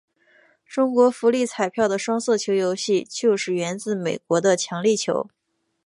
[0.65, 5.27] 中国福利彩票的双色球游戏就是源自美国的强力球。